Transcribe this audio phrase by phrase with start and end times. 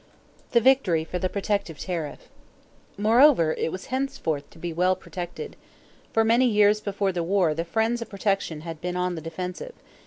[0.53, 2.27] =The Victory for the Protective Tariff.=
[2.97, 5.55] Moreover, it was henceforth to be well protected.
[6.11, 9.75] For many years before the war the friends of protection had been on the defensive.